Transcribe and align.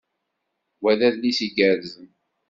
Wa 0.81 0.91
d 0.99 1.01
adlis 1.07 1.39
igerrzen. 1.47 2.09